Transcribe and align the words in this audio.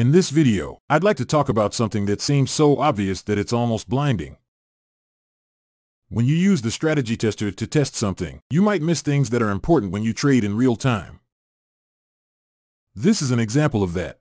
In 0.00 0.12
this 0.12 0.30
video, 0.30 0.78
I'd 0.88 1.04
like 1.04 1.18
to 1.18 1.26
talk 1.26 1.50
about 1.50 1.74
something 1.74 2.06
that 2.06 2.22
seems 2.22 2.50
so 2.50 2.78
obvious 2.78 3.20
that 3.20 3.36
it's 3.36 3.52
almost 3.52 3.86
blinding. 3.86 4.38
When 6.08 6.24
you 6.24 6.34
use 6.34 6.62
the 6.62 6.70
strategy 6.70 7.18
tester 7.18 7.50
to 7.50 7.66
test 7.66 7.94
something, 7.94 8.40
you 8.48 8.62
might 8.62 8.80
miss 8.80 9.02
things 9.02 9.28
that 9.28 9.42
are 9.42 9.50
important 9.50 9.92
when 9.92 10.02
you 10.02 10.14
trade 10.14 10.42
in 10.42 10.56
real 10.56 10.74
time. 10.74 11.20
This 12.94 13.20
is 13.20 13.30
an 13.30 13.40
example 13.40 13.82
of 13.82 13.92
that. 13.92 14.20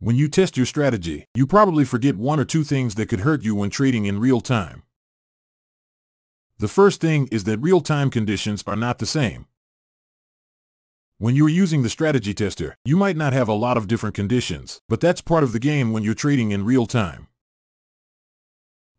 When 0.00 0.16
you 0.16 0.26
test 0.26 0.56
your 0.56 0.66
strategy, 0.66 1.26
you 1.32 1.46
probably 1.46 1.84
forget 1.84 2.16
one 2.16 2.40
or 2.40 2.44
two 2.44 2.64
things 2.64 2.96
that 2.96 3.08
could 3.08 3.20
hurt 3.20 3.44
you 3.44 3.54
when 3.54 3.70
trading 3.70 4.06
in 4.06 4.18
real 4.18 4.40
time. 4.40 4.82
The 6.58 6.66
first 6.66 7.00
thing 7.00 7.28
is 7.30 7.44
that 7.44 7.60
real-time 7.60 8.10
conditions 8.10 8.64
are 8.66 8.74
not 8.74 8.98
the 8.98 9.06
same. 9.06 9.46
When 11.20 11.36
you're 11.36 11.50
using 11.50 11.82
the 11.82 11.90
strategy 11.90 12.32
tester, 12.32 12.78
you 12.82 12.96
might 12.96 13.14
not 13.14 13.34
have 13.34 13.46
a 13.46 13.52
lot 13.52 13.76
of 13.76 13.86
different 13.86 14.14
conditions, 14.14 14.80
but 14.88 15.02
that's 15.02 15.20
part 15.20 15.44
of 15.44 15.52
the 15.52 15.58
game 15.58 15.92
when 15.92 16.02
you're 16.02 16.14
trading 16.14 16.50
in 16.50 16.64
real 16.64 16.86
time. 16.86 17.26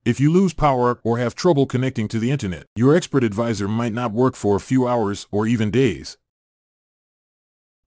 If 0.05 0.19
you 0.19 0.31
lose 0.31 0.53
power 0.53 0.99
or 1.03 1.17
have 1.17 1.33
trouble 1.33 1.65
connecting 1.65 2.07
to 2.09 2.19
the 2.19 2.29
internet, 2.29 2.67
your 2.75 2.95
expert 2.95 3.23
advisor 3.23 3.67
might 3.67 3.91
not 3.91 4.11
work 4.11 4.35
for 4.35 4.55
a 4.55 4.59
few 4.59 4.87
hours 4.87 5.25
or 5.31 5.47
even 5.47 5.71
days. 5.71 6.19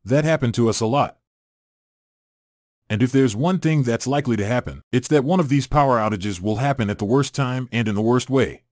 That 0.05 0.25
happened 0.25 0.55
to 0.55 0.69
us 0.69 0.81
a 0.81 0.87
lot. 0.87 1.17
And 2.91 3.05
if 3.05 3.13
there's 3.13 3.37
one 3.37 3.61
thing 3.61 3.85
that's 3.85 4.09
likely 4.09 4.35
to 4.35 4.45
happen, 4.45 4.83
it's 4.91 5.07
that 5.11 5.23
one 5.23 5.39
of 5.39 5.49
these 5.49 5.69
power 5.69 5.99
outages 5.99 6.41
will 6.41 6.57
happen 6.57 6.91
at 6.91 6.99
the 6.99 7.05
worst 7.05 7.37
time 7.37 7.69
and 7.71 7.87
in 7.87 7.95
the 7.95 8.03
worst 8.03 8.29
way. 8.29 8.65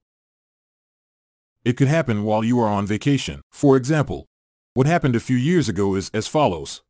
It 1.64 1.76
could 1.76 1.86
happen 1.86 2.24
while 2.24 2.42
you 2.42 2.58
are 2.58 2.66
on 2.68 2.84
vacation. 2.84 3.42
For 3.52 3.76
example, 3.76 4.26
what 4.74 4.86
happened 4.86 5.14
a 5.14 5.20
few 5.20 5.36
years 5.36 5.68
ago 5.68 5.94
is 5.94 6.10
as 6.14 6.26
follows. 6.26 6.82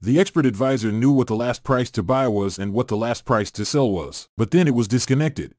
The 0.00 0.18
expert 0.18 0.46
advisor 0.46 0.92
knew 0.92 1.10
what 1.10 1.26
the 1.26 1.36
last 1.36 1.62
price 1.62 1.90
to 1.92 2.02
buy 2.02 2.28
was 2.28 2.58
and 2.58 2.72
what 2.72 2.88
the 2.88 2.96
last 2.96 3.24
price 3.24 3.50
to 3.52 3.64
sell 3.64 3.90
was, 3.90 4.28
but 4.36 4.50
then 4.50 4.66
it 4.66 4.74
was 4.74 4.88
disconnected. 4.88 5.54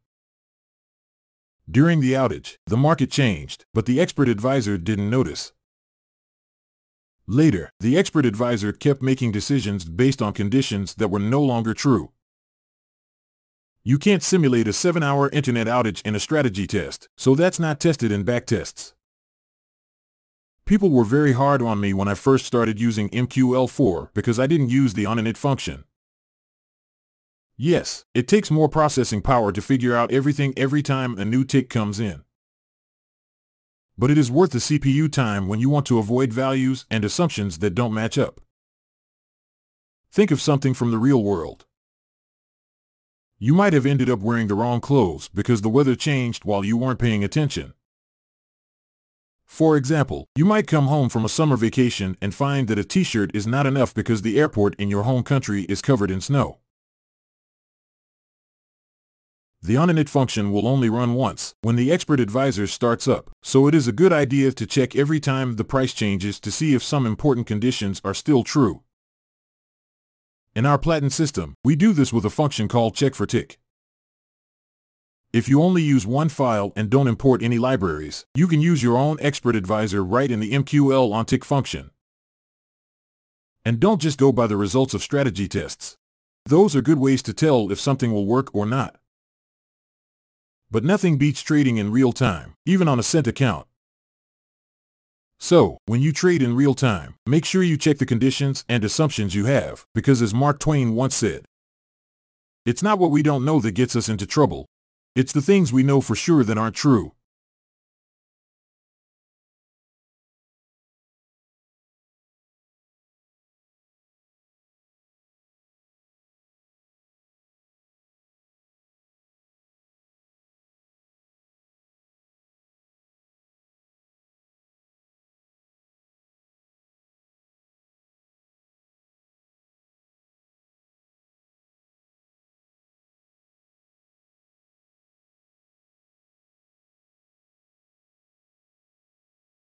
During 1.70 2.00
the 2.00 2.14
outage, 2.14 2.58
the 2.66 2.78
market 2.78 3.12
changed, 3.12 3.66
but 3.74 3.86
the 3.86 4.00
expert 4.00 4.30
advisor 4.30 4.78
didn't 4.78 5.10
notice. 5.10 5.52
Later, 7.28 7.72
the 7.80 7.98
expert 7.98 8.26
advisor 8.26 8.72
kept 8.72 9.02
making 9.02 9.34
decisions 9.34 9.84
based 9.84 10.22
on 10.22 10.32
conditions 10.32 10.96
that 10.96 11.10
were 11.10 11.20
no 11.20 11.42
longer 11.42 11.74
true. 11.74 12.14
You 13.88 13.98
can't 13.98 14.22
simulate 14.22 14.68
a 14.68 14.72
7-hour 14.72 15.30
internet 15.30 15.68
outage 15.68 16.02
in 16.06 16.14
a 16.14 16.20
strategy 16.20 16.68
test, 16.68 17.08
so 17.16 17.36
that's 17.36 17.58
not 17.58 17.80
tested 17.80 18.12
in 18.12 18.26
backtests. 18.26 18.92
People 20.66 20.90
were 20.90 21.06
very 21.06 21.32
hard 21.32 21.62
on 21.62 21.80
me 21.80 21.94
when 21.94 22.10
I 22.10 22.14
first 22.14 22.46
started 22.46 22.82
using 22.82 23.08
MQL4 23.12 24.10
because 24.14 24.42
I 24.42 24.46
didn't 24.46 24.72
use 24.72 24.94
the 24.94 25.06
OnInit 25.06 25.38
function. 25.38 25.86
Yes, 27.56 28.04
it 28.14 28.28
takes 28.28 28.52
more 28.52 28.68
processing 28.68 29.22
power 29.22 29.54
to 29.54 29.62
figure 29.62 29.96
out 29.96 30.12
everything 30.12 30.54
every 30.58 30.84
time 30.84 31.18
a 31.18 31.24
new 31.24 31.46
tick 31.46 31.70
comes 31.70 31.98
in. 31.98 32.26
But 33.98 34.12
it 34.12 34.18
is 34.18 34.30
worth 34.30 34.52
the 34.52 34.58
CPU 34.58 35.10
time 35.10 35.48
when 35.48 35.62
you 35.62 35.70
want 35.70 35.86
to 35.86 35.98
avoid 35.98 36.34
values 36.34 36.86
and 36.92 37.06
assumptions 37.06 37.60
that 37.60 37.74
don't 37.74 37.94
match 37.94 38.18
up. 38.18 38.42
Think 40.12 40.30
of 40.30 40.42
something 40.42 40.74
from 40.74 40.92
the 40.92 40.98
real 40.98 41.24
world. 41.24 41.64
You 43.40 43.54
might 43.54 43.74
have 43.74 43.86
ended 43.86 44.10
up 44.10 44.20
wearing 44.20 44.48
the 44.48 44.56
wrong 44.56 44.82
clothes 44.82 45.30
because 45.32 45.62
the 45.62 45.70
weather 45.70 45.96
changed 45.96 46.44
while 46.44 46.66
you 46.66 46.76
weren't 46.76 46.98
paying 46.98 47.24
attention. 47.24 47.74
For 49.46 49.78
example, 49.78 50.26
you 50.36 50.44
might 50.44 50.66
come 50.66 50.88
home 50.88 51.08
from 51.08 51.24
a 51.24 51.30
summer 51.30 51.56
vacation 51.56 52.18
and 52.20 52.34
find 52.34 52.68
that 52.68 52.80
a 52.80 52.84
t-shirt 52.84 53.30
is 53.36 53.46
not 53.46 53.68
enough 53.68 53.94
because 53.94 54.24
the 54.24 54.40
airport 54.40 54.74
in 54.80 54.90
your 54.90 55.04
home 55.04 55.22
country 55.22 55.64
is 55.64 55.84
covered 55.84 56.10
in 56.10 56.20
snow. 56.20 56.58
The 59.62 59.76
OnInit 59.76 60.10
function 60.10 60.52
will 60.52 60.68
only 60.68 60.90
run 60.90 61.14
once, 61.14 61.54
when 61.62 61.76
the 61.76 61.92
expert 61.92 62.20
advisor 62.20 62.66
starts 62.66 63.08
up, 63.08 63.30
so 63.44 63.68
it 63.68 63.76
is 63.76 63.88
a 63.88 63.92
good 63.92 64.14
idea 64.14 64.52
to 64.52 64.66
check 64.66 64.96
every 64.96 65.20
time 65.20 65.58
the 65.58 65.64
price 65.64 65.94
changes 65.94 66.40
to 66.40 66.52
see 66.52 66.74
if 66.74 66.84
some 66.84 67.06
important 67.06 67.46
conditions 67.46 68.02
are 68.04 68.14
still 68.16 68.44
true. 68.44 68.82
In 70.58 70.66
our 70.66 70.80
Platin 70.80 71.12
system, 71.12 71.54
we 71.64 71.76
do 71.76 71.94
this 71.94 72.12
with 72.12 72.26
a 72.26 72.32
function 72.32 72.68
called 72.68 72.96
check 72.96 73.14
for 73.14 73.28
tick. 73.28 73.60
If 75.32 75.48
you 75.48 75.62
only 75.62 75.84
use 75.84 76.08
one 76.08 76.30
file 76.30 76.74
and 76.76 76.90
don't 76.90 77.08
import 77.08 77.44
any 77.44 77.60
libraries, 77.60 78.26
you 78.34 78.48
can 78.48 78.60
use 78.60 78.82
your 78.82 78.98
own 78.98 79.18
expert 79.22 79.56
advisor 79.56 80.04
right 80.04 80.32
in 80.32 80.40
the 80.40 80.54
MQL 80.54 81.14
on 81.14 81.26
tick 81.26 81.46
function. 81.46 81.92
And 83.64 83.80
don't 83.80 84.02
just 84.02 84.18
go 84.18 84.32
by 84.32 84.48
the 84.48 84.58
results 84.58 84.96
of 84.96 85.04
strategy 85.04 85.48
tests. 85.48 85.96
Those 86.48 86.76
are 86.76 86.82
good 86.82 86.98
ways 86.98 87.22
to 87.22 87.36
tell 87.36 87.72
if 87.72 87.80
something 87.80 88.12
will 88.12 88.26
work 88.26 88.50
or 88.52 88.66
not. 88.66 88.96
But 90.72 90.84
nothing 90.84 91.20
beats 91.20 91.44
trading 91.44 91.78
in 91.78 91.92
real 91.92 92.14
time, 92.14 92.56
even 92.66 92.88
on 92.88 92.98
a 92.98 93.04
cent 93.04 93.28
account. 93.28 93.68
So, 95.48 95.78
when 95.86 96.02
you 96.02 96.12
trade 96.12 96.44
in 96.44 96.58
real 96.58 96.74
time, 96.74 97.16
make 97.26 97.46
sure 97.46 97.64
you 97.64 97.78
check 97.78 98.00
the 98.00 98.06
conditions 98.06 98.66
and 98.68 98.84
assumptions 98.84 99.34
you 99.34 99.46
have, 99.46 99.86
because 99.96 100.22
as 100.22 100.34
Mark 100.34 100.60
Twain 100.60 100.94
once 100.94 101.16
said, 101.16 101.46
it's 102.66 102.84
not 102.84 103.00
what 103.00 103.12
we 103.12 103.24
don't 103.24 103.46
know 103.46 103.62
that 103.62 103.72
gets 103.72 103.96
us 103.96 104.10
into 104.10 104.28
trouble. 104.28 104.66
It's 105.16 105.32
the 105.32 105.42
things 105.42 105.72
we 105.72 105.84
know 105.84 106.02
for 106.02 106.16
sure 106.16 106.44
that 106.44 106.58
aren't 106.58 106.76
true. 106.76 107.14